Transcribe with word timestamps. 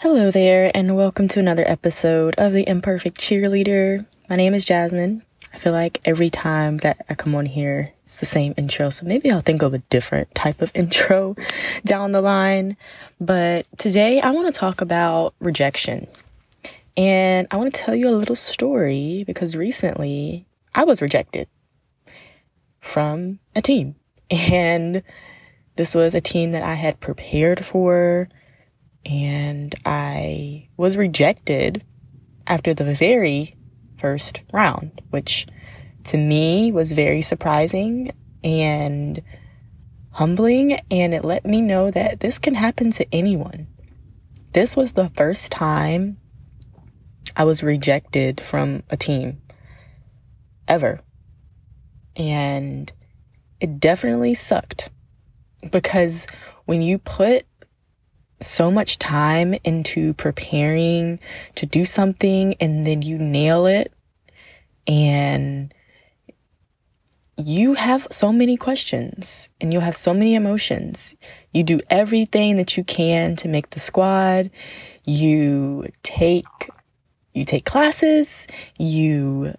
Hello 0.00 0.30
there, 0.30 0.70
and 0.74 0.96
welcome 0.96 1.28
to 1.28 1.40
another 1.40 1.68
episode 1.68 2.34
of 2.38 2.54
The 2.54 2.66
Imperfect 2.66 3.20
Cheerleader. 3.20 4.06
My 4.30 4.36
name 4.36 4.54
is 4.54 4.64
Jasmine. 4.64 5.22
I 5.52 5.58
feel 5.58 5.74
like 5.74 6.00
every 6.06 6.30
time 6.30 6.78
that 6.78 7.04
I 7.10 7.14
come 7.14 7.34
on 7.34 7.44
here, 7.44 7.92
it's 8.06 8.16
the 8.16 8.24
same 8.24 8.54
intro, 8.56 8.88
so 8.88 9.04
maybe 9.04 9.30
I'll 9.30 9.42
think 9.42 9.60
of 9.60 9.74
a 9.74 9.78
different 9.90 10.34
type 10.34 10.62
of 10.62 10.72
intro 10.74 11.36
down 11.84 12.12
the 12.12 12.22
line. 12.22 12.78
But 13.20 13.66
today 13.76 14.22
I 14.22 14.30
want 14.30 14.46
to 14.46 14.58
talk 14.58 14.80
about 14.80 15.34
rejection. 15.38 16.06
And 16.96 17.46
I 17.50 17.58
want 17.58 17.74
to 17.74 17.78
tell 17.78 17.94
you 17.94 18.08
a 18.08 18.16
little 18.16 18.34
story 18.34 19.24
because 19.26 19.54
recently 19.54 20.46
I 20.74 20.84
was 20.84 21.02
rejected 21.02 21.46
from 22.80 23.38
a 23.54 23.60
team. 23.60 23.96
And 24.30 25.02
this 25.76 25.94
was 25.94 26.14
a 26.14 26.22
team 26.22 26.52
that 26.52 26.62
I 26.62 26.74
had 26.74 27.00
prepared 27.00 27.62
for 27.62 28.30
and 29.04 29.74
I 29.84 30.68
was 30.76 30.96
rejected 30.96 31.84
after 32.46 32.74
the 32.74 32.94
very 32.94 33.56
first 33.98 34.42
round, 34.52 35.00
which 35.10 35.46
to 36.04 36.16
me 36.16 36.72
was 36.72 36.92
very 36.92 37.22
surprising 37.22 38.12
and 38.42 39.22
humbling. 40.10 40.80
And 40.90 41.14
it 41.14 41.24
let 41.24 41.44
me 41.44 41.60
know 41.60 41.90
that 41.90 42.20
this 42.20 42.38
can 42.38 42.54
happen 42.54 42.90
to 42.92 43.06
anyone. 43.14 43.66
This 44.52 44.76
was 44.76 44.92
the 44.92 45.10
first 45.10 45.52
time 45.52 46.18
I 47.36 47.44
was 47.44 47.62
rejected 47.62 48.40
from 48.40 48.82
a 48.90 48.96
team 48.96 49.40
ever. 50.66 51.00
And 52.16 52.90
it 53.60 53.78
definitely 53.78 54.34
sucked 54.34 54.90
because 55.70 56.26
when 56.64 56.82
you 56.82 56.98
put 56.98 57.46
so 58.42 58.70
much 58.70 58.98
time 58.98 59.54
into 59.64 60.14
preparing 60.14 61.18
to 61.56 61.66
do 61.66 61.84
something 61.84 62.54
and 62.60 62.86
then 62.86 63.02
you 63.02 63.18
nail 63.18 63.66
it 63.66 63.92
and 64.86 65.74
you 67.36 67.74
have 67.74 68.06
so 68.10 68.32
many 68.32 68.56
questions 68.56 69.48
and 69.60 69.72
you'll 69.72 69.82
have 69.82 69.96
so 69.96 70.12
many 70.12 70.34
emotions. 70.34 71.14
You 71.52 71.62
do 71.62 71.80
everything 71.88 72.56
that 72.56 72.76
you 72.76 72.84
can 72.84 73.36
to 73.36 73.48
make 73.48 73.70
the 73.70 73.80
squad. 73.80 74.50
You 75.06 75.88
take 76.02 76.46
you 77.32 77.44
take 77.44 77.64
classes, 77.64 78.46
you 78.78 79.54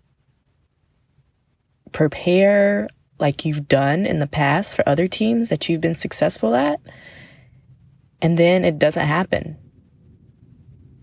prepare 1.94 2.90
like 3.20 3.46
you've 3.46 3.68
done 3.68 4.06
in 4.06 4.20
the 4.20 4.28
past 4.28 4.76
for 4.76 4.88
other 4.88 5.08
teams 5.08 5.50
that 5.50 5.70
you've 5.70 5.82
been 5.82 5.96
successful 5.96 6.54
at 6.54 6.80
and 8.22 8.38
then 8.38 8.64
it 8.64 8.78
doesn't 8.78 9.08
happen. 9.08 9.58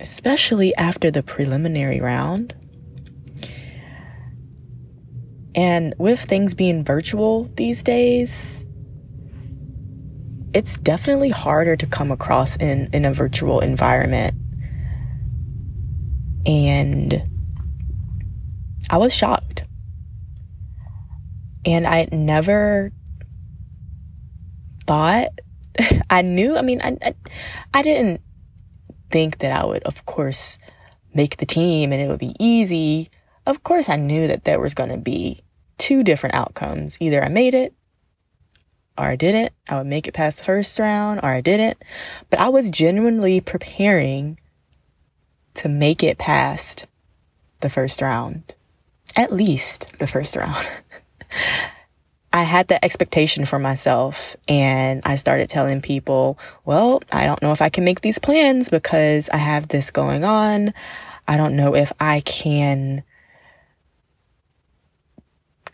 Especially 0.00 0.74
after 0.76 1.10
the 1.10 1.22
preliminary 1.22 2.00
round. 2.00 2.54
And 5.54 5.94
with 5.98 6.20
things 6.20 6.54
being 6.54 6.84
virtual 6.84 7.44
these 7.56 7.82
days, 7.82 8.64
it's 10.54 10.78
definitely 10.78 11.30
harder 11.30 11.76
to 11.76 11.86
come 11.86 12.12
across 12.12 12.56
in, 12.56 12.88
in 12.92 13.04
a 13.04 13.12
virtual 13.12 13.60
environment. 13.60 14.34
And 16.46 17.22
I 18.88 18.98
was 18.98 19.12
shocked. 19.12 19.64
And 21.64 21.86
I 21.86 22.08
never 22.12 22.92
thought 24.86 25.28
I 26.10 26.22
knew, 26.22 26.56
I 26.56 26.62
mean, 26.62 26.80
I, 26.82 26.96
I, 27.02 27.14
I 27.74 27.82
didn't 27.82 28.20
think 29.10 29.38
that 29.38 29.52
I 29.52 29.64
would, 29.64 29.82
of 29.84 30.04
course, 30.06 30.58
make 31.14 31.38
the 31.38 31.46
team 31.46 31.92
and 31.92 32.00
it 32.00 32.08
would 32.08 32.18
be 32.18 32.36
easy. 32.38 33.10
Of 33.46 33.62
course, 33.62 33.88
I 33.88 33.96
knew 33.96 34.28
that 34.28 34.44
there 34.44 34.60
was 34.60 34.74
going 34.74 34.90
to 34.90 34.98
be 34.98 35.40
two 35.78 36.02
different 36.02 36.34
outcomes. 36.34 36.96
Either 37.00 37.22
I 37.22 37.28
made 37.28 37.54
it 37.54 37.74
or 38.96 39.06
I 39.06 39.16
didn't. 39.16 39.52
I 39.68 39.78
would 39.78 39.86
make 39.86 40.06
it 40.06 40.14
past 40.14 40.38
the 40.38 40.44
first 40.44 40.78
round 40.78 41.20
or 41.22 41.28
I 41.28 41.40
didn't. 41.40 41.82
But 42.30 42.40
I 42.40 42.48
was 42.48 42.70
genuinely 42.70 43.40
preparing 43.40 44.38
to 45.54 45.68
make 45.68 46.02
it 46.02 46.18
past 46.18 46.86
the 47.60 47.70
first 47.70 48.02
round. 48.02 48.54
At 49.16 49.32
least 49.32 49.98
the 49.98 50.06
first 50.06 50.36
round. 50.36 50.68
I 52.32 52.42
had 52.42 52.68
that 52.68 52.84
expectation 52.84 53.46
for 53.46 53.58
myself 53.58 54.36
and 54.48 55.00
I 55.04 55.16
started 55.16 55.48
telling 55.48 55.80
people, 55.80 56.38
well, 56.64 57.02
I 57.10 57.24
don't 57.24 57.40
know 57.40 57.52
if 57.52 57.62
I 57.62 57.70
can 57.70 57.84
make 57.84 58.02
these 58.02 58.18
plans 58.18 58.68
because 58.68 59.28
I 59.30 59.38
have 59.38 59.68
this 59.68 59.90
going 59.90 60.24
on. 60.24 60.74
I 61.26 61.36
don't 61.36 61.56
know 61.56 61.74
if 61.74 61.90
I 62.00 62.20
can 62.20 63.02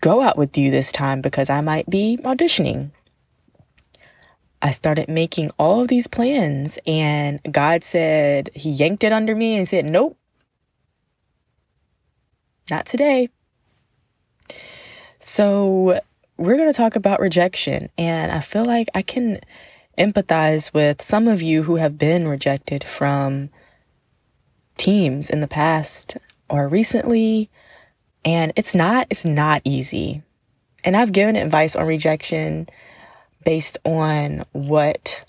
go 0.00 0.20
out 0.20 0.38
with 0.38 0.56
you 0.56 0.70
this 0.70 0.92
time 0.92 1.20
because 1.20 1.50
I 1.50 1.60
might 1.60 1.90
be 1.90 2.18
auditioning. 2.22 2.90
I 4.62 4.70
started 4.70 5.08
making 5.08 5.50
all 5.58 5.80
of 5.80 5.88
these 5.88 6.06
plans 6.06 6.78
and 6.86 7.40
God 7.50 7.84
said, 7.84 8.50
He 8.54 8.70
yanked 8.70 9.02
it 9.02 9.12
under 9.12 9.34
me 9.34 9.56
and 9.56 9.68
said, 9.68 9.84
Nope, 9.84 10.16
not 12.70 12.86
today. 12.86 13.28
So 15.18 16.00
we're 16.36 16.56
going 16.56 16.70
to 16.70 16.76
talk 16.76 16.96
about 16.96 17.20
rejection. 17.20 17.88
And 17.96 18.32
I 18.32 18.40
feel 18.40 18.64
like 18.64 18.88
I 18.94 19.02
can 19.02 19.40
empathize 19.98 20.74
with 20.74 21.00
some 21.00 21.28
of 21.28 21.40
you 21.40 21.62
who 21.62 21.76
have 21.76 21.96
been 21.98 22.26
rejected 22.26 22.82
from 22.82 23.50
teams 24.76 25.30
in 25.30 25.40
the 25.40 25.48
past 25.48 26.16
or 26.48 26.68
recently. 26.68 27.50
And 28.24 28.52
it's 28.56 28.74
not, 28.74 29.06
it's 29.10 29.24
not 29.24 29.62
easy. 29.64 30.22
And 30.82 30.96
I've 30.96 31.12
given 31.12 31.36
advice 31.36 31.76
on 31.76 31.86
rejection 31.86 32.68
based 33.44 33.78
on 33.84 34.44
what 34.52 35.24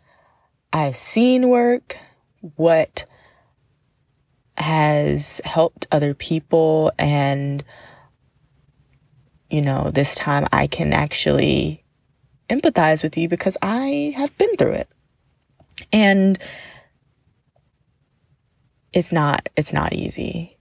I've 0.74 0.98
seen 0.98 1.50
work, 1.50 1.98
what 2.56 3.06
has 4.58 5.42
helped 5.44 5.86
other 5.92 6.14
people 6.14 6.92
and 6.98 7.64
you 9.56 9.62
know, 9.62 9.90
this 9.90 10.16
time 10.16 10.46
I 10.52 10.68
can 10.68 10.92
actually 10.92 11.82
empathize 12.50 13.04
with 13.04 13.18
you 13.18 13.30
because 13.30 13.56
I 13.62 14.14
have 14.18 14.38
been 14.38 14.54
through 14.58 14.74
it. 14.74 14.90
And 15.94 16.38
it's 18.92 19.14
not, 19.14 19.48
it's 19.56 19.72
not 19.72 19.94
easy. 19.94 20.58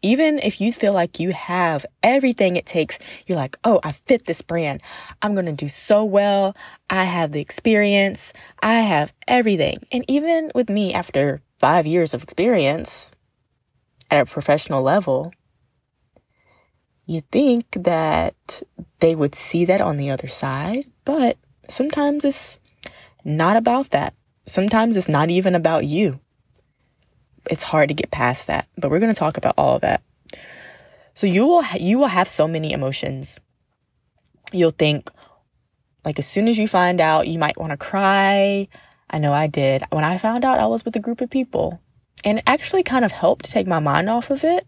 Even 0.00 0.38
if 0.38 0.62
you 0.62 0.72
feel 0.72 0.94
like 0.94 1.20
you 1.20 1.32
have 1.32 1.84
everything 2.02 2.56
it 2.56 2.64
takes, 2.64 2.98
you're 3.26 3.36
like, 3.36 3.58
oh, 3.64 3.80
I 3.84 3.92
fit 3.92 4.24
this 4.24 4.40
brand. 4.40 4.80
I'm 5.20 5.34
going 5.34 5.44
to 5.44 5.52
do 5.52 5.68
so 5.68 6.04
well. 6.04 6.56
I 6.88 7.04
have 7.04 7.32
the 7.32 7.40
experience. 7.40 8.32
I 8.62 8.76
have 8.76 9.12
everything. 9.26 9.84
And 9.92 10.06
even 10.08 10.52
with 10.54 10.70
me, 10.70 10.94
after 10.94 11.42
five 11.58 11.86
years 11.86 12.14
of 12.14 12.22
experience 12.22 13.12
at 14.10 14.22
a 14.22 14.24
professional 14.24 14.82
level, 14.82 15.34
you 17.08 17.22
think 17.32 17.64
that 17.72 18.62
they 19.00 19.14
would 19.14 19.34
see 19.34 19.64
that 19.64 19.80
on 19.80 19.96
the 19.96 20.10
other 20.10 20.28
side, 20.28 20.84
but 21.06 21.38
sometimes 21.66 22.22
it's 22.22 22.58
not 23.24 23.56
about 23.56 23.90
that. 23.90 24.12
Sometimes 24.44 24.94
it's 24.94 25.08
not 25.08 25.30
even 25.30 25.54
about 25.54 25.86
you. 25.86 26.20
It's 27.50 27.62
hard 27.62 27.88
to 27.88 27.94
get 27.94 28.10
past 28.10 28.46
that, 28.46 28.68
but 28.76 28.90
we're 28.90 28.98
going 28.98 29.12
to 29.12 29.18
talk 29.18 29.38
about 29.38 29.54
all 29.56 29.76
of 29.76 29.80
that. 29.80 30.02
So 31.14 31.26
you 31.26 31.46
will 31.46 31.64
you 31.80 31.98
will 31.98 32.08
have 32.08 32.28
so 32.28 32.46
many 32.46 32.72
emotions. 32.72 33.40
You'll 34.52 34.70
think 34.70 35.10
like 36.04 36.18
as 36.18 36.26
soon 36.26 36.46
as 36.46 36.58
you 36.58 36.68
find 36.68 37.00
out, 37.00 37.26
you 37.26 37.38
might 37.38 37.58
want 37.58 37.70
to 37.70 37.78
cry. 37.78 38.68
I 39.08 39.18
know 39.18 39.32
I 39.32 39.46
did. 39.46 39.82
When 39.88 40.04
I 40.04 40.18
found 40.18 40.44
out 40.44 40.60
I 40.60 40.66
was 40.66 40.84
with 40.84 40.94
a 40.94 41.00
group 41.00 41.22
of 41.22 41.30
people, 41.30 41.80
and 42.22 42.38
it 42.38 42.44
actually 42.46 42.82
kind 42.82 43.06
of 43.06 43.12
helped 43.12 43.50
take 43.50 43.66
my 43.66 43.78
mind 43.78 44.10
off 44.10 44.30
of 44.30 44.44
it 44.44 44.66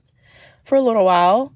for 0.65 0.77
a 0.77 0.81
little 0.81 1.05
while 1.05 1.53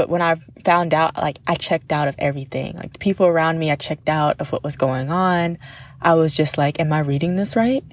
but 0.00 0.08
when 0.08 0.22
I 0.22 0.36
found 0.64 0.94
out, 0.94 1.14
like, 1.18 1.40
I 1.46 1.54
checked 1.56 1.92
out 1.92 2.08
of 2.08 2.14
everything. 2.18 2.74
Like, 2.74 2.98
people 3.00 3.26
around 3.26 3.58
me, 3.58 3.70
I 3.70 3.76
checked 3.76 4.08
out 4.08 4.40
of 4.40 4.50
what 4.50 4.64
was 4.64 4.74
going 4.74 5.10
on. 5.10 5.58
I 6.00 6.14
was 6.14 6.34
just 6.34 6.56
like, 6.56 6.80
am 6.80 6.90
I 6.90 7.00
reading 7.00 7.36
this 7.36 7.54
right? 7.54 7.84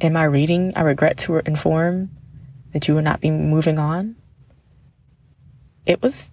Am 0.00 0.16
I 0.16 0.24
reading? 0.24 0.72
I 0.74 0.80
regret 0.80 1.16
to 1.18 1.36
inform 1.46 2.10
that 2.72 2.88
you 2.88 2.96
will 2.96 3.02
not 3.02 3.20
be 3.20 3.30
moving 3.30 3.78
on. 3.78 4.16
It 5.86 6.02
was 6.02 6.32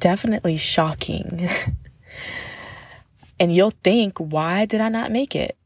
definitely 0.00 0.56
shocking. 0.56 1.48
and 3.38 3.54
you'll 3.54 3.70
think, 3.84 4.18
why 4.18 4.64
did 4.64 4.80
I 4.80 4.88
not 4.88 5.12
make 5.12 5.36
it? 5.36 5.56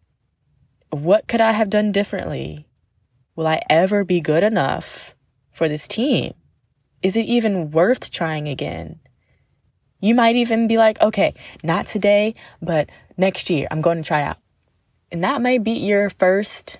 What 0.91 1.29
could 1.29 1.41
I 1.41 1.53
have 1.53 1.71
done 1.71 1.93
differently? 1.93 2.69
Will 3.37 3.47
I 3.47 3.63
ever 3.71 4.05
be 4.05 4.21
good 4.21 4.43
enough 4.43 5.15
for 5.51 5.67
this 5.67 5.89
team? 5.89 6.35
Is 7.05 7.17
it 7.17 7.27
even 7.27 7.71
worth 7.71 8.11
trying 8.11 8.49
again? 8.49 8.99
You 10.01 10.15
might 10.15 10.37
even 10.37 10.67
be 10.67 10.79
like, 10.79 11.01
okay, 11.03 11.35
not 11.63 11.87
today, 11.87 12.35
but 12.63 12.89
next 13.19 13.51
year 13.51 13.69
I'm 13.71 13.83
going 13.83 13.99
to 13.99 14.09
try 14.09 14.23
out. 14.23 14.39
And 15.13 15.23
that 15.23 15.43
may 15.43 15.59
be 15.59 15.73
your 15.73 16.09
first, 16.09 16.79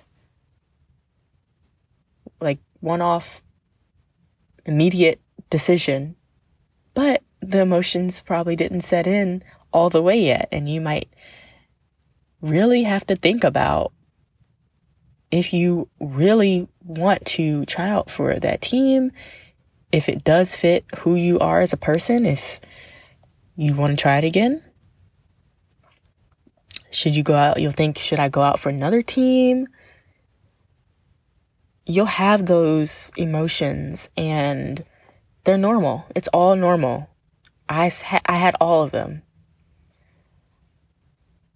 like, 2.41 2.59
one 2.79 3.01
off, 3.01 3.43
immediate 4.65 5.21
decision. 5.51 6.15
But 6.95 7.21
the 7.39 7.61
emotions 7.61 8.19
probably 8.19 8.55
didn't 8.55 8.81
set 8.81 9.05
in 9.05 9.43
all 9.71 9.91
the 9.91 10.01
way 10.01 10.19
yet. 10.19 10.49
And 10.51 10.67
you 10.67 10.81
might 10.81 11.07
really 12.41 12.83
have 12.83 13.05
to 13.07 13.15
think 13.15 13.43
about 13.43 13.93
if 15.29 15.53
you 15.53 15.87
really 15.99 16.67
want 16.83 17.25
to 17.25 17.63
try 17.65 17.89
out 17.89 18.09
for 18.09 18.39
that 18.39 18.61
team, 18.61 19.11
if 19.91 20.09
it 20.09 20.23
does 20.23 20.55
fit 20.55 20.85
who 20.99 21.15
you 21.15 21.39
are 21.39 21.61
as 21.61 21.73
a 21.73 21.77
person, 21.77 22.25
if 22.25 22.59
you 23.55 23.73
want 23.73 23.97
to 23.97 24.01
try 24.01 24.17
it 24.17 24.23
again. 24.23 24.63
Should 26.91 27.15
you 27.15 27.23
go 27.23 27.35
out? 27.35 27.61
You'll 27.61 27.71
think, 27.71 27.97
should 27.97 28.19
I 28.19 28.29
go 28.29 28.41
out 28.41 28.59
for 28.59 28.69
another 28.69 29.01
team? 29.01 29.67
You'll 31.85 32.05
have 32.05 32.45
those 32.45 33.11
emotions 33.15 34.09
and 34.17 34.83
they're 35.43 35.57
normal. 35.57 36.05
It's 36.15 36.27
all 36.29 36.55
normal. 36.55 37.09
I, 37.69 37.91
I 38.25 38.35
had 38.37 38.55
all 38.59 38.83
of 38.83 38.91
them. 38.91 39.21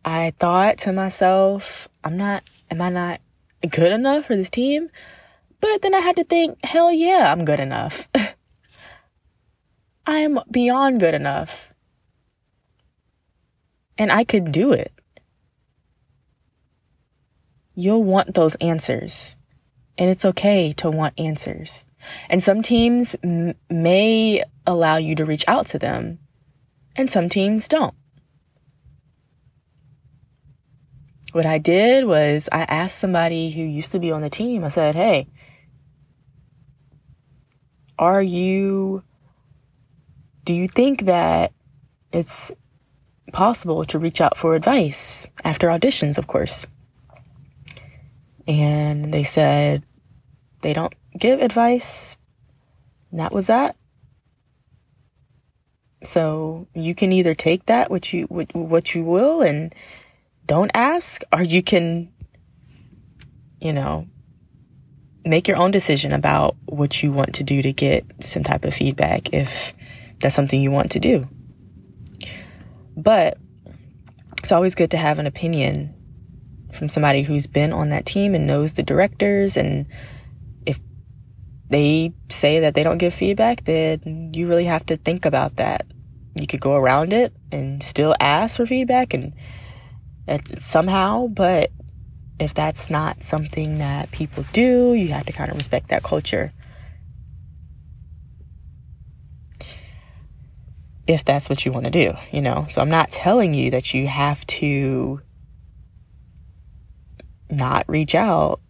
I 0.05 0.33
thought 0.39 0.77
to 0.79 0.93
myself, 0.93 1.87
I'm 2.03 2.17
not, 2.17 2.43
am 2.69 2.81
I 2.81 2.89
not 2.89 3.21
good 3.69 3.91
enough 3.91 4.25
for 4.25 4.35
this 4.35 4.49
team? 4.49 4.89
But 5.61 5.81
then 5.81 5.93
I 5.93 5.99
had 5.99 6.15
to 6.17 6.23
think, 6.23 6.63
hell 6.63 6.91
yeah, 6.91 7.31
I'm 7.31 7.45
good 7.45 7.59
enough. 7.59 8.07
I 10.05 10.17
am 10.17 10.39
beyond 10.49 10.99
good 10.99 11.13
enough. 11.13 11.73
And 13.97 14.11
I 14.11 14.23
could 14.23 14.51
do 14.51 14.71
it. 14.71 14.93
You'll 17.75 18.03
want 18.03 18.33
those 18.33 18.55
answers. 18.55 19.35
And 19.97 20.09
it's 20.09 20.25
okay 20.25 20.71
to 20.73 20.89
want 20.89 21.13
answers. 21.19 21.85
And 22.29 22.41
some 22.41 22.61
teams 22.61 23.15
m- 23.23 23.55
may 23.69 24.43
allow 24.65 24.97
you 24.97 25.15
to 25.15 25.25
reach 25.25 25.43
out 25.47 25.67
to 25.67 25.79
them, 25.79 26.19
and 26.95 27.11
some 27.11 27.29
teams 27.29 27.67
don't. 27.67 27.93
What 31.31 31.45
I 31.45 31.57
did 31.57 32.05
was 32.05 32.49
I 32.51 32.61
asked 32.61 32.97
somebody 32.97 33.51
who 33.51 33.61
used 33.61 33.91
to 33.91 33.99
be 33.99 34.11
on 34.11 34.21
the 34.21 34.29
team, 34.29 34.63
I 34.63 34.69
said, 34.69 34.95
Hey, 34.95 35.27
are 37.99 38.21
you, 38.21 39.03
do 40.43 40.53
you 40.53 40.67
think 40.67 41.05
that 41.05 41.51
it's 42.11 42.51
possible 43.31 43.83
to 43.85 43.99
reach 43.99 44.21
out 44.21 44.37
for 44.37 44.55
advice 44.55 45.27
after 45.43 45.67
auditions, 45.67 46.17
of 46.17 46.27
course? 46.27 46.65
And 48.47 49.13
they 49.13 49.23
said 49.23 49.83
they 50.61 50.73
don't 50.73 50.93
give 51.17 51.41
advice. 51.41 52.17
And 53.11 53.19
that 53.19 53.31
was 53.31 53.47
that. 53.47 53.75
So 56.03 56.67
you 56.73 56.95
can 56.95 57.11
either 57.11 57.35
take 57.35 57.65
that 57.65 57.91
what 57.91 58.13
you 58.13 58.25
what 58.25 58.95
you 58.95 59.03
will 59.03 59.41
and 59.41 59.75
don't 60.49 60.71
ask, 60.73 61.21
or 61.31 61.43
you 61.43 61.61
can, 61.61 62.11
you 63.61 63.71
know, 63.71 64.07
make 65.23 65.47
your 65.47 65.57
own 65.57 65.69
decision 65.69 66.11
about 66.11 66.55
what 66.65 67.03
you 67.03 67.11
want 67.11 67.35
to 67.35 67.43
do 67.43 67.61
to 67.61 67.71
get 67.71 68.03
some 68.19 68.43
type 68.43 68.65
of 68.65 68.73
feedback 68.73 69.31
if 69.31 69.73
that's 70.19 70.33
something 70.33 70.59
you 70.59 70.71
want 70.71 70.89
to 70.91 70.99
do. 70.99 71.27
But 72.97 73.37
it's 74.39 74.51
always 74.51 74.73
good 74.73 74.89
to 74.89 74.97
have 74.97 75.19
an 75.19 75.27
opinion 75.27 75.93
from 76.73 76.89
somebody 76.89 77.21
who's 77.21 77.45
been 77.45 77.71
on 77.71 77.89
that 77.89 78.07
team 78.07 78.33
and 78.33 78.47
knows 78.47 78.73
the 78.73 78.81
directors. 78.81 79.55
And 79.55 79.85
if 80.65 80.79
they 81.67 82.11
say 82.29 82.61
that 82.61 82.73
they 82.73 82.81
don't 82.81 82.97
give 82.97 83.13
feedback, 83.13 83.65
then 83.65 84.31
you 84.33 84.47
really 84.47 84.65
have 84.65 84.85
to 84.87 84.95
think 84.95 85.25
about 85.25 85.57
that. 85.57 85.85
You 86.33 86.47
could 86.47 86.59
go 86.59 86.73
around 86.73 87.13
it 87.13 87.33
and 87.51 87.83
still 87.83 88.15
ask 88.19 88.57
for 88.57 88.65
feedback 88.65 89.13
and 89.13 89.33
somehow, 90.59 91.27
but 91.27 91.71
if 92.39 92.53
that's 92.53 92.89
not 92.89 93.23
something 93.23 93.79
that 93.79 94.11
people 94.11 94.45
do, 94.53 94.93
you 94.93 95.09
have 95.09 95.25
to 95.25 95.33
kind 95.33 95.51
of 95.51 95.57
respect 95.57 95.89
that 95.89 96.03
culture. 96.03 96.53
If 101.05 101.25
that's 101.25 101.49
what 101.49 101.65
you 101.65 101.71
want 101.71 101.85
to 101.85 101.91
do, 101.91 102.13
you 102.31 102.41
know. 102.41 102.67
So 102.69 102.81
I'm 102.81 102.89
not 102.89 103.11
telling 103.11 103.53
you 103.53 103.71
that 103.71 103.93
you 103.93 104.07
have 104.07 104.45
to 104.47 105.21
not 107.49 107.83
reach 107.87 108.15
out. 108.15 108.61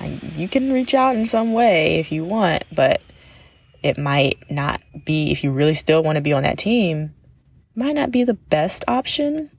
You 0.00 0.48
can 0.48 0.72
reach 0.72 0.94
out 0.94 1.14
in 1.14 1.26
some 1.26 1.52
way 1.52 1.96
if 1.96 2.10
you 2.10 2.24
want, 2.24 2.64
but 2.72 3.02
it 3.82 3.98
might 3.98 4.38
not 4.50 4.80
be, 5.04 5.30
if 5.30 5.44
you 5.44 5.50
really 5.50 5.74
still 5.74 6.02
want 6.02 6.16
to 6.16 6.22
be 6.22 6.32
on 6.32 6.42
that 6.42 6.58
team, 6.58 7.14
might 7.74 7.94
not 7.94 8.10
be 8.10 8.24
the 8.24 8.34
best 8.34 8.84
option 8.88 9.50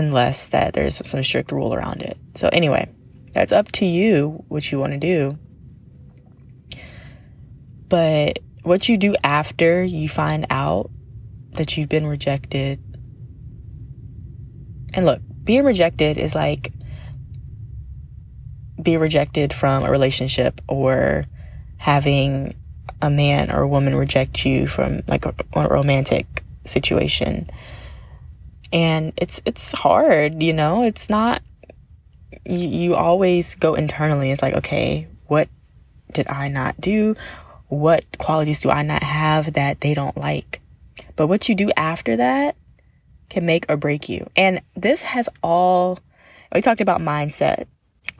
unless 0.00 0.48
that 0.48 0.72
there's 0.72 0.96
some 1.06 1.22
strict 1.22 1.52
rule 1.52 1.74
around 1.74 2.00
it. 2.00 2.16
So 2.34 2.48
anyway, 2.52 2.88
that's 3.34 3.52
up 3.52 3.70
to 3.72 3.84
you 3.84 4.42
what 4.48 4.72
you 4.72 4.78
want 4.78 4.92
to 4.92 4.98
do. 4.98 5.38
But 7.88 8.38
what 8.62 8.88
you 8.88 8.96
do 8.96 9.14
after 9.22 9.84
you 9.84 10.08
find 10.08 10.46
out 10.48 10.90
that 11.52 11.76
you've 11.76 11.90
been 11.90 12.06
rejected. 12.06 12.80
And 14.94 15.04
look, 15.04 15.20
being 15.44 15.64
rejected 15.64 16.16
is 16.16 16.34
like 16.34 16.72
being 18.82 19.00
rejected 19.00 19.52
from 19.52 19.84
a 19.84 19.90
relationship 19.90 20.62
or 20.66 21.26
having 21.76 22.54
a 23.02 23.10
man 23.10 23.50
or 23.50 23.62
a 23.62 23.68
woman 23.68 23.94
reject 23.94 24.46
you 24.46 24.66
from 24.66 25.02
like 25.06 25.26
a, 25.26 25.34
a 25.52 25.68
romantic 25.68 26.42
situation 26.64 27.50
and 28.72 29.12
it's 29.16 29.40
it's 29.44 29.72
hard 29.72 30.42
you 30.42 30.52
know? 30.52 30.82
It's 30.82 31.08
not 31.08 31.42
you, 32.44 32.68
you 32.68 32.94
always 32.94 33.54
go 33.54 33.74
internally. 33.74 34.30
It's 34.30 34.42
like 34.42 34.54
okay 34.54 35.08
what 35.26 35.48
did 36.12 36.26
i 36.28 36.48
not 36.48 36.80
do? 36.80 37.14
What 37.68 38.04
qualities 38.18 38.60
do 38.60 38.70
i 38.70 38.82
not 38.82 39.02
have 39.02 39.52
that 39.52 39.80
they 39.80 39.94
don't 39.94 40.16
like? 40.16 40.60
But 41.16 41.28
what 41.28 41.48
you 41.48 41.54
do 41.54 41.70
after 41.76 42.16
that 42.16 42.56
can 43.28 43.46
make 43.46 43.64
or 43.68 43.76
break 43.76 44.08
you. 44.08 44.28
And 44.36 44.60
this 44.76 45.02
has 45.02 45.28
all 45.42 45.98
we 46.52 46.60
talked 46.60 46.80
about 46.80 47.00
mindset 47.00 47.66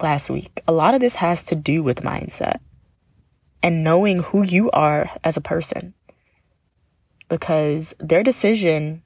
last 0.01 0.31
week. 0.31 0.63
A 0.69 0.73
lot 0.73 0.95
of 0.95 1.01
this 1.01 1.17
has 1.17 1.43
to 1.45 1.55
do 1.55 1.83
with 1.83 2.03
mindset 2.03 2.61
and 3.63 3.85
knowing 3.85 4.23
who 4.23 4.43
you 4.43 4.71
are 4.71 5.11
as 5.25 5.37
a 5.37 5.41
person. 5.41 5.95
Because 7.29 7.95
their 7.99 8.23
decision 8.23 9.03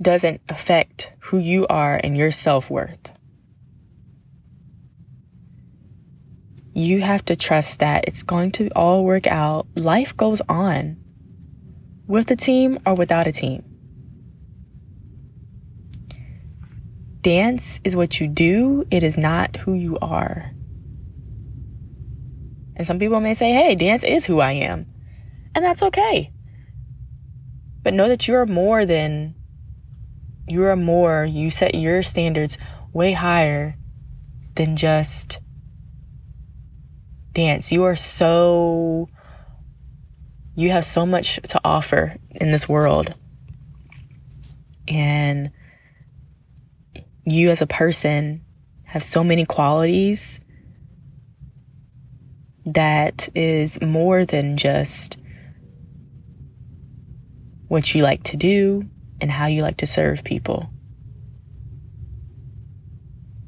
doesn't 0.00 0.40
affect 0.48 1.12
who 1.20 1.38
you 1.38 1.66
are 1.68 2.00
and 2.02 2.16
your 2.16 2.30
self 2.30 2.70
worth. 2.70 3.12
You 6.72 7.02
have 7.02 7.24
to 7.26 7.36
trust 7.36 7.80
that 7.80 8.04
it's 8.06 8.22
going 8.22 8.52
to 8.52 8.68
all 8.76 9.04
work 9.04 9.26
out. 9.26 9.66
Life 9.74 10.16
goes 10.16 10.40
on 10.48 10.96
with 12.06 12.30
a 12.30 12.36
team 12.36 12.78
or 12.86 12.94
without 12.94 13.26
a 13.26 13.32
team. 13.32 13.64
Dance 17.20 17.80
is 17.84 17.94
what 17.94 18.18
you 18.18 18.28
do, 18.28 18.86
it 18.90 19.02
is 19.02 19.18
not 19.18 19.56
who 19.56 19.74
you 19.74 19.98
are. 20.00 20.52
And 22.76 22.86
some 22.86 22.98
people 22.98 23.20
may 23.20 23.34
say, 23.34 23.52
hey, 23.52 23.74
dance 23.74 24.02
is 24.02 24.24
who 24.24 24.40
I 24.40 24.52
am. 24.52 24.86
And 25.54 25.62
that's 25.62 25.82
okay. 25.82 26.32
But 27.82 27.92
know 27.92 28.08
that 28.08 28.26
you 28.26 28.36
are 28.36 28.46
more 28.46 28.86
than 28.86 29.34
you 30.50 30.64
are 30.64 30.76
more, 30.76 31.24
you 31.24 31.50
set 31.50 31.74
your 31.74 32.02
standards 32.02 32.58
way 32.92 33.12
higher 33.12 33.76
than 34.56 34.76
just 34.76 35.38
dance. 37.32 37.70
You 37.70 37.84
are 37.84 37.94
so, 37.94 39.08
you 40.56 40.70
have 40.70 40.84
so 40.84 41.06
much 41.06 41.36
to 41.36 41.60
offer 41.64 42.16
in 42.32 42.50
this 42.50 42.68
world. 42.68 43.14
And 44.88 45.52
you 47.24 47.50
as 47.50 47.62
a 47.62 47.66
person 47.66 48.44
have 48.84 49.04
so 49.04 49.22
many 49.22 49.44
qualities 49.44 50.40
that 52.66 53.28
is 53.36 53.80
more 53.80 54.24
than 54.24 54.56
just 54.56 55.16
what 57.68 57.94
you 57.94 58.02
like 58.02 58.24
to 58.24 58.36
do, 58.36 58.90
and 59.20 59.30
how 59.30 59.46
you 59.46 59.62
like 59.62 59.78
to 59.78 59.86
serve 59.86 60.24
people. 60.24 60.70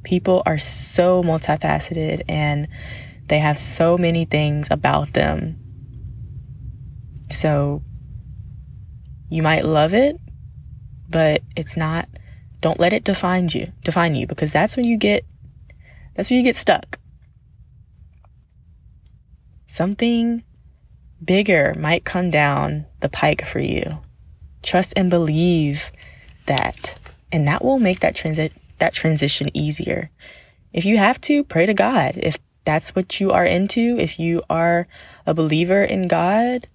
People 0.04 0.42
are 0.46 0.58
so 0.58 1.22
multifaceted 1.22 2.22
and 2.28 2.68
they 3.28 3.38
have 3.38 3.58
so 3.58 3.96
many 3.96 4.24
things 4.24 4.68
about 4.70 5.12
them. 5.12 5.58
So 7.30 7.82
you 9.30 9.42
might 9.42 9.64
love 9.64 9.94
it, 9.94 10.16
but 11.08 11.42
it's 11.56 11.76
not 11.76 12.08
don't 12.62 12.80
let 12.80 12.92
it 12.92 13.04
define 13.04 13.48
you 13.48 13.70
define 13.82 14.14
you 14.14 14.26
because 14.26 14.52
that's 14.52 14.76
when 14.76 14.86
you 14.86 14.96
get 14.96 15.24
that's 16.16 16.30
when 16.30 16.38
you 16.38 16.44
get 16.44 16.56
stuck 16.56 16.98
something 19.66 20.42
bigger 21.22 21.74
might 21.78 22.04
come 22.04 22.30
down 22.30 22.86
the 23.00 23.08
pike 23.08 23.44
for 23.46 23.58
you 23.58 23.98
trust 24.62 24.92
and 24.96 25.10
believe 25.10 25.90
that 26.46 26.98
and 27.30 27.46
that 27.46 27.64
will 27.64 27.78
make 27.78 28.00
that 28.00 28.14
transit 28.14 28.52
that 28.78 28.92
transition 28.92 29.54
easier 29.54 30.10
if 30.72 30.84
you 30.84 30.96
have 30.98 31.20
to 31.20 31.44
pray 31.44 31.66
to 31.66 31.74
god 31.74 32.16
if 32.16 32.38
that's 32.64 32.94
what 32.94 33.20
you 33.20 33.30
are 33.30 33.44
into 33.44 33.98
if 33.98 34.18
you 34.18 34.42
are 34.48 34.86
a 35.26 35.34
believer 35.34 35.84
in 35.84 36.08
god 36.08 36.68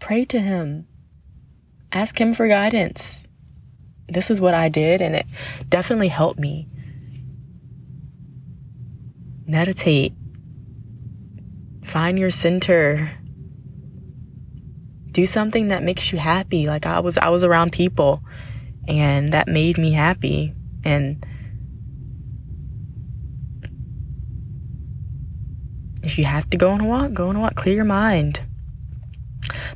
pray 0.00 0.24
to 0.24 0.40
him 0.40 0.86
ask 1.92 2.20
him 2.20 2.34
for 2.34 2.48
guidance 2.48 3.24
this 4.08 4.30
is 4.30 4.40
what 4.40 4.54
I 4.54 4.68
did, 4.68 5.00
and 5.00 5.14
it 5.14 5.26
definitely 5.68 6.08
helped 6.08 6.40
me. 6.40 6.66
Meditate. 9.46 10.14
Find 11.84 12.18
your 12.18 12.30
center. 12.30 13.17
Do 15.18 15.26
something 15.26 15.66
that 15.66 15.82
makes 15.82 16.12
you 16.12 16.18
happy. 16.20 16.68
Like 16.68 16.86
I 16.86 17.00
was 17.00 17.18
I 17.18 17.30
was 17.30 17.42
around 17.42 17.72
people 17.72 18.22
and 18.86 19.32
that 19.32 19.48
made 19.48 19.76
me 19.76 19.90
happy 19.90 20.54
and 20.84 21.26
if 26.04 26.18
you 26.18 26.24
have 26.24 26.48
to 26.50 26.56
go 26.56 26.70
on 26.70 26.80
a 26.80 26.84
walk, 26.84 27.14
go 27.14 27.30
on 27.30 27.34
a 27.34 27.40
walk, 27.40 27.56
clear 27.56 27.74
your 27.74 27.84
mind. 27.84 28.42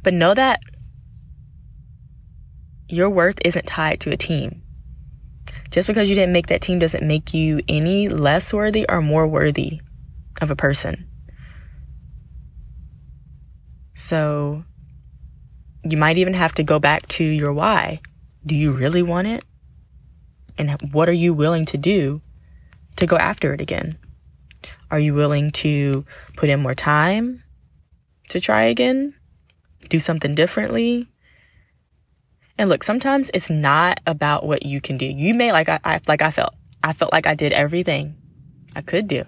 But 0.04 0.14
know 0.14 0.32
that 0.32 0.60
your 2.88 3.10
worth 3.10 3.38
isn't 3.44 3.66
tied 3.66 3.98
to 4.02 4.12
a 4.12 4.16
team. 4.16 4.62
Just 5.72 5.88
because 5.88 6.08
you 6.08 6.14
didn't 6.14 6.32
make 6.32 6.46
that 6.46 6.62
team 6.62 6.78
doesn't 6.78 7.04
make 7.04 7.34
you 7.34 7.60
any 7.68 8.06
less 8.06 8.52
worthy 8.54 8.86
or 8.88 9.02
more 9.02 9.26
worthy 9.26 9.80
of 10.40 10.52
a 10.52 10.56
person. 10.56 11.04
So 13.96 14.62
you 15.84 15.96
might 15.96 16.18
even 16.18 16.34
have 16.34 16.54
to 16.54 16.62
go 16.62 16.78
back 16.78 17.06
to 17.08 17.24
your 17.24 17.52
why. 17.52 18.00
Do 18.44 18.54
you 18.54 18.72
really 18.72 19.02
want 19.02 19.28
it? 19.28 19.44
And 20.58 20.76
what 20.92 21.08
are 21.08 21.12
you 21.14 21.32
willing 21.32 21.64
to 21.66 21.78
do 21.78 22.20
to 22.96 23.06
go 23.06 23.16
after 23.16 23.52
it 23.54 23.60
again? 23.60 23.98
Are 24.90 24.98
you 24.98 25.14
willing 25.14 25.50
to 25.52 26.04
put 26.36 26.50
in 26.50 26.60
more 26.60 26.74
time 26.74 27.42
to 28.28 28.40
try 28.40 28.64
again? 28.64 29.14
Do 29.88 29.98
something 29.98 30.34
differently? 30.34 31.08
And 32.58 32.68
look, 32.68 32.84
sometimes 32.84 33.30
it's 33.32 33.50
not 33.50 34.00
about 34.06 34.44
what 34.44 34.64
you 34.64 34.80
can 34.80 34.98
do. 34.98 35.06
You 35.06 35.34
may 35.34 35.52
like 35.52 35.68
I, 35.68 35.80
I 35.84 36.00
like 36.06 36.22
I 36.22 36.30
felt. 36.30 36.54
I 36.84 36.92
felt 36.92 37.12
like 37.12 37.26
I 37.26 37.34
did 37.34 37.52
everything 37.52 38.16
I 38.76 38.82
could 38.82 39.08
do. 39.08 39.24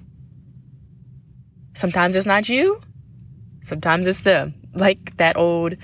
Sometimes 1.74 2.14
it's 2.14 2.26
not 2.26 2.48
you. 2.48 2.80
Sometimes 3.62 4.06
it's 4.06 4.20
them. 4.20 4.54
Like 4.74 5.16
that 5.16 5.36
old 5.36 5.76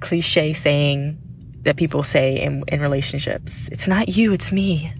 cliche 0.00 0.52
saying 0.52 1.18
that 1.62 1.76
people 1.76 2.02
say 2.02 2.38
in, 2.40 2.64
in 2.68 2.80
relationships. 2.80 3.68
It's 3.72 3.88
not 3.88 4.08
you, 4.08 4.32
it's 4.32 4.52
me. 4.52 4.92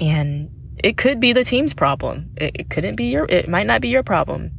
And 0.00 0.50
it 0.82 0.96
could 0.96 1.20
be 1.20 1.32
the 1.32 1.44
team's 1.44 1.74
problem. 1.74 2.30
It, 2.36 2.56
it 2.60 2.70
couldn't 2.70 2.96
be 2.96 3.04
your 3.04 3.26
it 3.26 3.48
might 3.48 3.66
not 3.66 3.80
be 3.80 3.88
your 3.88 4.02
problem 4.02 4.52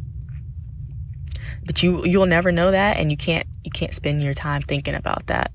but 1.66 1.82
you 1.82 2.06
you'll 2.06 2.26
never 2.26 2.52
know 2.52 2.72
that 2.72 2.98
and 2.98 3.12
you 3.12 3.18
can't 3.18 3.48
you 3.64 3.72
can't 3.72 3.96
spend 3.96 4.22
your 4.22 4.34
time 4.34 4.62
thinking 4.62 4.96
about 4.96 5.28
that 5.28 5.52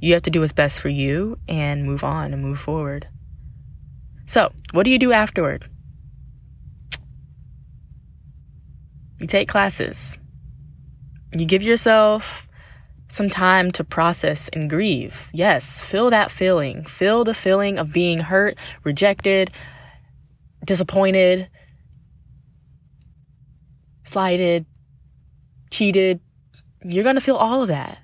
you 0.00 0.12
have 0.14 0.22
to 0.22 0.30
do 0.30 0.40
what's 0.40 0.52
best 0.52 0.80
for 0.80 0.88
you 0.88 1.38
and 1.48 1.84
move 1.84 2.04
on 2.04 2.32
and 2.32 2.42
move 2.42 2.60
forward 2.60 3.08
so 4.26 4.52
what 4.72 4.84
do 4.84 4.90
you 4.90 4.98
do 4.98 5.12
afterward 5.12 5.68
you 9.18 9.26
take 9.26 9.48
classes 9.48 10.18
you 11.40 11.46
give 11.46 11.62
yourself 11.62 12.48
some 13.08 13.28
time 13.28 13.70
to 13.70 13.84
process 13.84 14.48
and 14.52 14.68
grieve 14.68 15.28
yes 15.32 15.80
feel 15.80 16.10
that 16.10 16.30
feeling 16.30 16.84
feel 16.84 17.22
the 17.22 17.34
feeling 17.34 17.78
of 17.78 17.92
being 17.92 18.18
hurt 18.18 18.58
rejected 18.82 19.50
disappointed 20.64 21.48
slighted 24.04 24.66
cheated, 25.74 26.20
you're 26.84 27.04
going 27.04 27.16
to 27.16 27.20
feel 27.20 27.36
all 27.36 27.62
of 27.62 27.68
that. 27.68 27.98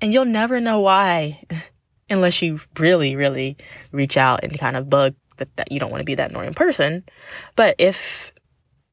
And 0.00 0.12
you'll 0.12 0.24
never 0.24 0.60
know 0.60 0.80
why 0.80 1.42
unless 2.10 2.40
you 2.40 2.60
really, 2.78 3.16
really 3.16 3.56
reach 3.92 4.16
out 4.16 4.44
and 4.44 4.58
kind 4.58 4.76
of 4.76 4.88
bug 4.88 5.14
that, 5.38 5.54
that 5.56 5.72
you 5.72 5.78
don't 5.78 5.90
want 5.90 6.00
to 6.00 6.06
be 6.06 6.14
that 6.14 6.30
annoying 6.30 6.54
person. 6.54 7.04
But 7.56 7.74
if 7.78 8.32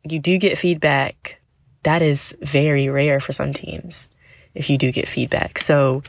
you 0.03 0.19
do 0.19 0.38
get 0.38 0.57
feedback, 0.57 1.39
that 1.84 2.02
is 2.02 2.36
very 2.42 2.90
rare 2.90 3.20
for 3.20 3.34
some 3.34 3.54
teams 3.54 4.10
if 4.54 4.70
you 4.70 4.78
do 4.78 4.92
get 4.92 5.08
feedback. 5.08 5.60
So 5.60 6.04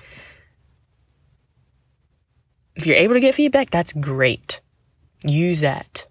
if 2.77 2.87
you're 2.87 2.97
able 2.97 3.15
to 3.15 3.21
get 3.21 3.35
feedback, 3.35 3.71
that's 3.71 3.93
great. 3.93 4.61
Use 5.25 5.61
that. 5.61 6.07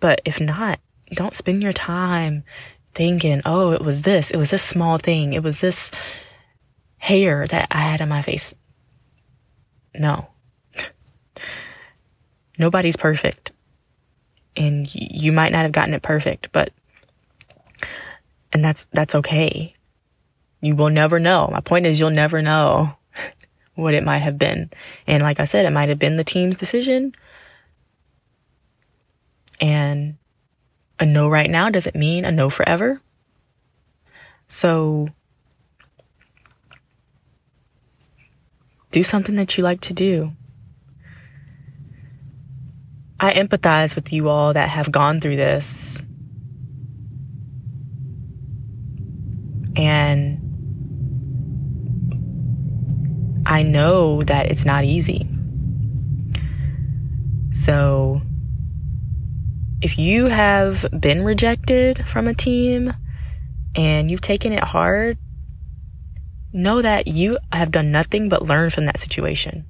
But 0.00 0.20
if 0.24 0.40
not, 0.40 0.80
don't 1.12 1.34
spend 1.34 1.62
your 1.62 1.72
time 1.72 2.44
thinking, 2.94 3.42
oh, 3.44 3.72
it 3.72 3.82
was 3.82 4.02
this, 4.02 4.30
it 4.30 4.36
was 4.36 4.50
this 4.50 4.62
small 4.62 4.98
thing, 4.98 5.32
it 5.32 5.42
was 5.42 5.60
this 5.60 5.90
hair 6.98 7.46
that 7.46 7.68
I 7.70 7.78
had 7.78 8.02
on 8.02 8.08
my 8.08 8.22
face. 8.22 8.54
No. 9.94 10.28
Nobody's 12.58 12.96
perfect. 12.96 13.52
And 14.56 14.88
you 14.92 15.32
might 15.32 15.52
not 15.52 15.62
have 15.62 15.72
gotten 15.72 15.94
it 15.94 16.02
perfect, 16.02 16.50
but 16.52 16.72
and 18.56 18.64
that's 18.64 18.86
that's 18.90 19.14
okay. 19.14 19.74
You 20.62 20.74
will 20.76 20.88
never 20.88 21.20
know. 21.20 21.50
My 21.52 21.60
point 21.60 21.84
is 21.84 22.00
you'll 22.00 22.08
never 22.08 22.40
know 22.40 22.96
what 23.74 23.92
it 23.92 24.02
might 24.02 24.22
have 24.22 24.38
been. 24.38 24.70
And 25.06 25.22
like 25.22 25.40
I 25.40 25.44
said, 25.44 25.66
it 25.66 25.72
might 25.72 25.90
have 25.90 25.98
been 25.98 26.16
the 26.16 26.24
team's 26.24 26.56
decision. 26.56 27.14
And 29.60 30.16
a 30.98 31.04
no 31.04 31.28
right 31.28 31.50
now 31.50 31.68
doesn't 31.68 31.94
mean 31.94 32.24
a 32.24 32.32
no 32.32 32.48
forever. 32.48 33.02
So 34.48 35.10
do 38.90 39.02
something 39.02 39.34
that 39.34 39.58
you 39.58 39.64
like 39.64 39.82
to 39.82 39.92
do. 39.92 40.32
I 43.20 43.34
empathize 43.34 43.94
with 43.94 44.14
you 44.14 44.30
all 44.30 44.54
that 44.54 44.70
have 44.70 44.90
gone 44.90 45.20
through 45.20 45.36
this. 45.36 46.02
And 49.76 50.42
I 53.46 53.62
know 53.62 54.22
that 54.22 54.50
it's 54.50 54.64
not 54.64 54.84
easy. 54.84 55.28
So 57.52 58.22
if 59.80 59.98
you 59.98 60.26
have 60.26 60.86
been 60.98 61.24
rejected 61.24 62.06
from 62.08 62.26
a 62.26 62.34
team 62.34 62.92
and 63.74 64.10
you've 64.10 64.20
taken 64.20 64.52
it 64.52 64.64
hard, 64.64 65.18
know 66.52 66.80
that 66.80 67.06
you 67.06 67.38
have 67.52 67.70
done 67.70 67.92
nothing 67.92 68.28
but 68.28 68.42
learn 68.42 68.70
from 68.70 68.86
that 68.86 68.98
situation. 68.98 69.66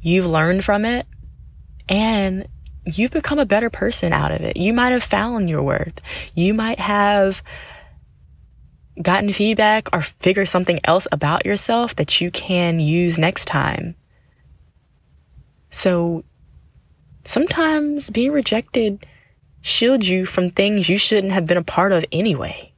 You've 0.00 0.26
learned 0.26 0.64
from 0.64 0.84
it 0.84 1.06
and 1.88 2.46
you've 2.86 3.10
become 3.10 3.38
a 3.38 3.46
better 3.46 3.68
person 3.68 4.12
out 4.12 4.32
of 4.32 4.40
it. 4.40 4.56
You 4.56 4.72
might 4.72 4.90
have 4.90 5.02
found 5.02 5.50
your 5.50 5.62
worth. 5.62 6.00
You 6.34 6.54
might 6.54 6.78
have 6.78 7.42
gotten 9.02 9.32
feedback 9.32 9.88
or 9.92 10.02
figure 10.02 10.46
something 10.46 10.80
else 10.84 11.06
about 11.12 11.46
yourself 11.46 11.96
that 11.96 12.20
you 12.20 12.30
can 12.30 12.80
use 12.80 13.18
next 13.18 13.46
time. 13.46 13.94
So 15.70 16.24
sometimes 17.24 18.10
being 18.10 18.32
rejected 18.32 19.06
shields 19.62 20.08
you 20.08 20.26
from 20.26 20.50
things 20.50 20.88
you 20.88 20.98
shouldn't 20.98 21.32
have 21.32 21.46
been 21.46 21.56
a 21.56 21.62
part 21.62 21.92
of 21.92 22.04
anyway. 22.12 22.72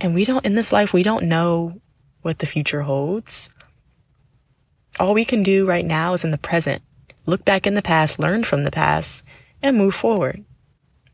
And 0.00 0.14
we 0.14 0.24
don't, 0.24 0.44
in 0.44 0.54
this 0.54 0.72
life, 0.72 0.92
we 0.92 1.02
don't 1.02 1.24
know 1.24 1.80
what 2.22 2.38
the 2.38 2.46
future 2.46 2.82
holds. 2.82 3.50
All 5.00 5.14
we 5.14 5.24
can 5.24 5.42
do 5.42 5.66
right 5.66 5.84
now 5.84 6.12
is 6.12 6.24
in 6.24 6.30
the 6.30 6.38
present. 6.38 6.82
Look 7.26 7.44
back 7.44 7.66
in 7.66 7.74
the 7.74 7.82
past, 7.82 8.18
learn 8.18 8.44
from 8.44 8.64
the 8.64 8.70
past, 8.70 9.22
and 9.62 9.76
move 9.76 9.94
forward. 9.94 10.44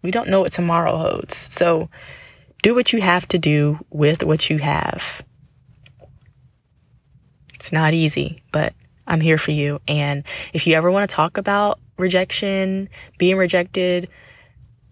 We 0.03 0.11
don't 0.11 0.29
know 0.29 0.41
what 0.41 0.53
tomorrow 0.53 0.97
holds. 0.97 1.37
So 1.37 1.89
do 2.65 2.75
what 2.75 2.95
you 2.95 3.03
have 3.03 3.29
to 3.29 3.39
do 3.39 3.79
with 3.91 4.23
what 4.23 4.49
you 4.49 4.57
have. 4.57 5.23
It's 7.53 7.71
not 7.71 7.93
easy, 7.93 8.43
but 8.53 8.73
I'm 9.07 9.21
here 9.21 9.37
for 9.37 9.51
you. 9.51 9.83
And 9.87 10.25
if 10.55 10.67
you 10.67 10.75
ever 10.75 10.91
want 10.91 11.09
to 11.09 11.15
talk 11.15 11.37
about 11.37 11.79
rejection, 11.99 12.89
being 13.19 13.37
rejected, 13.37 14.09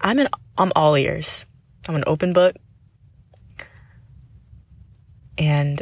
I'm 0.03 0.19
an 0.19 0.29
I'm 0.59 0.71
all 0.77 0.97
ears. 0.97 1.47
I'm 1.89 1.97
an 1.97 2.05
open 2.07 2.35
book. 2.35 2.57
And 5.39 5.81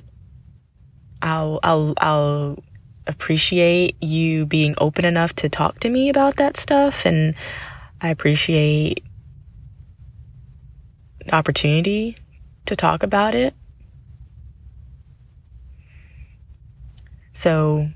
I'll 1.23 1.59
I'll 1.65 1.95
I'll 1.97 2.63
appreciate 3.09 4.01
you 4.01 4.47
being 4.47 4.77
open 4.79 5.05
enough 5.05 5.35
to 5.35 5.49
talk 5.49 5.81
to 5.81 5.89
me 5.89 6.09
about 6.09 6.37
that 6.37 6.57
stuff 6.57 7.05
and 7.05 7.35
I 8.01 8.11
appreciate 8.11 9.03
opportunity 11.33 12.17
to 12.67 12.77
talk 12.77 13.03
about 13.03 13.35
it. 13.35 13.55
So 17.33 17.89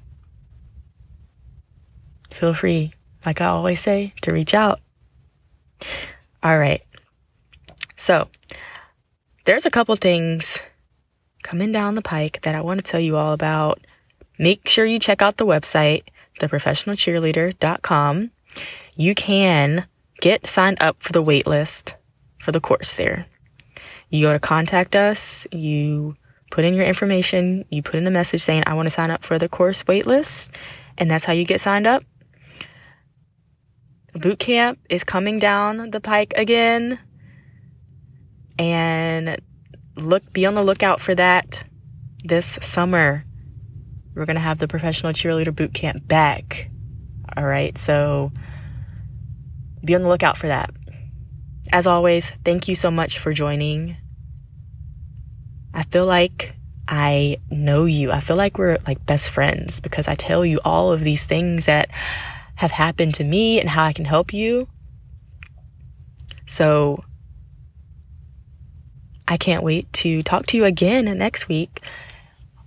feel 2.33 2.54
free, 2.54 2.95
like 3.26 3.40
I 3.40 3.47
always 3.47 3.81
say, 3.81 4.14
to 4.23 4.33
reach 4.33 4.54
out. 4.54 4.81
All 6.43 6.59
right. 6.59 6.83
So 7.97 8.28
there's 9.45 9.66
a 9.66 9.71
couple 9.71 9.95
things 9.97 10.59
coming 11.43 11.73
down 11.73 11.95
the 11.95 12.02
pike 12.02 12.40
that 12.43 12.54
I 12.54 12.61
want 12.61 12.85
to 12.85 12.90
tell 12.90 13.00
you 13.00 13.16
all 13.16 13.33
about. 13.33 13.81
Make 14.38 14.69
sure 14.69 14.85
you 14.85 14.99
check 14.99 15.23
out 15.23 15.37
the 15.37 15.47
website, 15.47 16.04
theprofessionalcheerleader.com. 16.40 18.31
You 18.97 19.14
can 19.14 19.87
get 20.21 20.47
signed 20.47 20.78
up 20.81 21.02
for 21.02 21.12
the 21.12 21.23
waitlist 21.23 21.95
for 22.45 22.53
the 22.53 22.61
course 22.61 22.95
there. 22.95 23.27
You 24.11 24.21
go 24.27 24.33
to 24.33 24.39
contact 24.39 24.95
us, 24.95 25.47
you 25.51 26.17
put 26.51 26.65
in 26.65 26.75
your 26.75 26.85
information, 26.85 27.65
you 27.71 27.83
put 27.83 27.97
in 27.97 28.07
a 28.07 28.11
message 28.11 28.43
saying, 28.43 28.63
I 28.67 28.75
want 28.75 28.87
to 28.87 28.91
sign 28.91 29.11
up 29.11 29.25
for 29.25 29.39
the 29.39 29.49
course 29.49 29.83
waitlist, 29.85 30.49
and 30.99 31.11
that's 31.11 31.25
how 31.25 31.33
you 31.33 31.45
get 31.45 31.61
signed 31.61 31.87
up. 31.87 32.05
Boot 34.13 34.39
camp 34.39 34.79
is 34.89 35.03
coming 35.03 35.41
down 35.41 35.91
the 35.91 36.01
pike 36.01 36.35
again. 36.37 37.01
And 38.57 39.41
look 39.97 40.33
be 40.33 40.47
on 40.47 40.55
the 40.55 40.63
lookout 40.63 41.01
for 41.01 41.15
that 41.17 41.65
this 42.23 42.59
summer. 42.63 43.25
We're 44.15 44.27
going 44.27 44.37
to 44.37 44.41
have 44.41 44.59
the 44.59 44.69
professional 44.69 45.13
cheerleader 45.13 45.55
boot 45.55 45.75
camp 45.75 46.07
back. 46.07 46.71
All 47.37 47.45
right. 47.45 47.77
So 47.77 48.31
be 49.85 49.97
on 49.97 50.03
the 50.03 50.09
lookout 50.09 50.37
for 50.37 50.47
that. 50.47 50.71
As 51.73 51.87
always, 51.87 52.30
thank 52.44 52.68
you 52.68 52.75
so 52.75 52.90
much 52.90 53.18
for 53.18 53.33
joining. 53.33 53.97
I 55.73 55.83
feel 55.83 56.06
like 56.06 56.56
I 56.87 57.38
know 57.50 57.85
you. 57.85 58.12
I 58.12 58.21
feel 58.21 58.37
like 58.37 58.59
we're 58.59 58.78
like 58.87 59.04
best 59.06 59.30
friends 59.30 59.80
because 59.80 60.06
I 60.06 60.14
tell 60.14 60.44
you 60.44 60.61
all 60.64 60.92
of 60.92 61.00
these 61.00 61.25
things 61.25 61.64
that 61.64 61.90
have 62.56 62.71
happened 62.71 63.14
to 63.14 63.25
me 63.25 63.59
and 63.59 63.68
how 63.68 63.85
I 63.85 63.92
can 63.92 64.04
help 64.04 64.33
you. 64.33 64.68
So 66.47 67.02
I 69.26 69.37
can't 69.37 69.62
wait 69.62 69.90
to 69.94 70.23
talk 70.23 70.47
to 70.47 70.56
you 70.56 70.64
again 70.64 71.06
next 71.18 71.49
week 71.49 71.83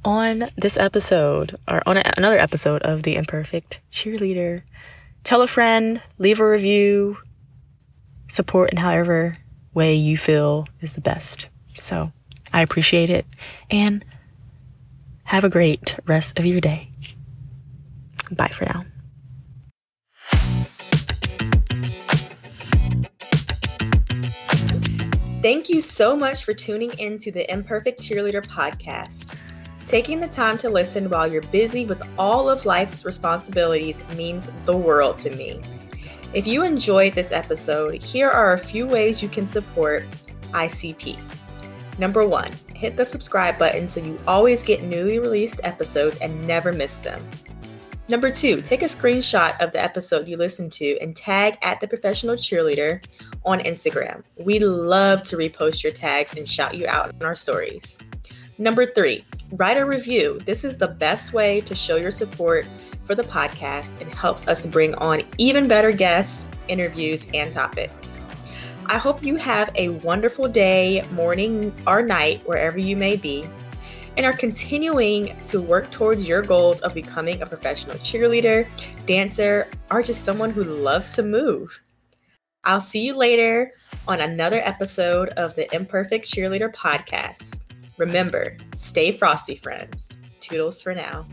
on 0.03 0.49
this 0.57 0.77
episode 0.77 1.57
or 1.67 1.83
on 1.85 1.97
a, 1.97 2.13
another 2.17 2.39
episode 2.39 2.81
of 2.81 3.03
The 3.03 3.15
Imperfect 3.15 3.79
Cheerleader. 3.91 4.63
Tell 5.23 5.41
a 5.41 5.47
friend, 5.47 6.01
leave 6.17 6.39
a 6.39 6.49
review, 6.49 7.17
support 8.27 8.71
in 8.71 8.77
however 8.77 9.37
way 9.73 9.95
you 9.95 10.17
feel 10.17 10.67
is 10.81 10.93
the 10.93 11.01
best. 11.01 11.49
So 11.77 12.11
I 12.51 12.61
appreciate 12.61 13.09
it 13.09 13.25
and 13.69 14.03
have 15.23 15.43
a 15.43 15.49
great 15.49 15.95
rest 16.05 16.37
of 16.39 16.45
your 16.45 16.61
day. 16.61 16.89
Bye 18.31 18.47
for 18.47 18.65
now. 18.65 18.85
Thank 25.41 25.69
you 25.69 25.81
so 25.81 26.17
much 26.17 26.43
for 26.43 26.53
tuning 26.53 26.91
in 26.97 27.19
to 27.19 27.31
the 27.31 27.49
Imperfect 27.51 28.01
Cheerleader 28.01 28.45
podcast. 28.45 29.37
Taking 29.85 30.19
the 30.19 30.27
time 30.27 30.57
to 30.57 30.69
listen 30.69 31.09
while 31.09 31.31
you're 31.31 31.41
busy 31.43 31.85
with 31.85 32.01
all 32.17 32.49
of 32.49 32.65
life's 32.65 33.05
responsibilities 33.05 34.01
means 34.17 34.51
the 34.63 34.75
world 34.75 35.17
to 35.19 35.29
me. 35.37 35.61
If 36.33 36.45
you 36.45 36.63
enjoyed 36.63 37.13
this 37.13 37.31
episode, 37.31 38.03
here 38.03 38.29
are 38.29 38.53
a 38.53 38.57
few 38.57 38.85
ways 38.85 39.21
you 39.21 39.29
can 39.29 39.47
support 39.47 40.05
ICP. 40.51 41.17
Number 41.97 42.27
one, 42.27 42.51
hit 42.73 42.97
the 42.97 43.05
subscribe 43.05 43.57
button 43.57 43.87
so 43.87 44.01
you 44.01 44.19
always 44.27 44.63
get 44.63 44.83
newly 44.83 45.19
released 45.19 45.61
episodes 45.63 46.17
and 46.17 46.45
never 46.45 46.73
miss 46.73 46.99
them. 46.99 47.25
Number 48.09 48.29
two, 48.29 48.61
take 48.61 48.83
a 48.83 48.85
screenshot 48.85 49.59
of 49.61 49.71
the 49.71 49.81
episode 49.81 50.27
you 50.27 50.37
listened 50.37 50.71
to 50.73 50.97
and 50.99 51.15
tag 51.15 51.57
at 51.61 51.79
the 51.79 51.87
professional 51.87 52.35
cheerleader 52.35 53.03
on 53.45 53.59
Instagram. 53.59 54.23
We 54.37 54.59
love 54.59 55.23
to 55.23 55.37
repost 55.37 55.81
your 55.81 55.93
tags 55.93 56.37
and 56.37 56.47
shout 56.47 56.75
you 56.75 56.87
out 56.87 57.13
in 57.13 57.23
our 57.23 57.35
stories. 57.35 57.97
Number 58.57 58.85
three, 58.85 59.25
write 59.51 59.77
a 59.77 59.85
review. 59.85 60.41
This 60.45 60.63
is 60.63 60.77
the 60.77 60.87
best 60.87 61.33
way 61.33 61.61
to 61.61 61.75
show 61.75 61.95
your 61.95 62.11
support 62.11 62.67
for 63.05 63.15
the 63.15 63.23
podcast 63.23 64.01
and 64.01 64.13
helps 64.13 64.47
us 64.47 64.65
bring 64.65 64.93
on 64.95 65.21
even 65.37 65.67
better 65.67 65.91
guests, 65.91 66.45
interviews, 66.67 67.25
and 67.33 67.51
topics. 67.51 68.19
I 68.87 68.97
hope 68.97 69.23
you 69.23 69.35
have 69.37 69.69
a 69.75 69.89
wonderful 69.89 70.47
day, 70.47 71.03
morning, 71.11 71.73
or 71.85 72.01
night, 72.01 72.41
wherever 72.45 72.77
you 72.77 72.95
may 72.95 73.15
be, 73.15 73.45
and 74.15 74.25
are 74.25 74.33
continuing 74.33 75.39
to 75.43 75.61
work 75.61 75.91
towards 75.91 76.27
your 76.27 76.41
goals 76.41 76.79
of 76.81 76.93
becoming 76.93 77.41
a 77.41 77.45
professional 77.45 77.95
cheerleader, 77.97 78.67
dancer, 79.05 79.67
or 79.91 80.01
just 80.01 80.23
someone 80.23 80.51
who 80.51 80.63
loves 80.63 81.11
to 81.11 81.23
move. 81.23 81.79
I'll 82.63 82.81
see 82.81 83.05
you 83.05 83.15
later 83.15 83.73
on 84.07 84.19
another 84.19 84.61
episode 84.63 85.29
of 85.29 85.53
the 85.55 85.73
Imperfect 85.73 86.25
Cheerleader 86.25 86.73
podcast. 86.73 87.66
Remember, 87.97 88.55
stay 88.75 89.11
frosty, 89.11 89.55
friends. 89.55 90.17
Toodles 90.39 90.81
for 90.81 90.93
now. 90.93 91.25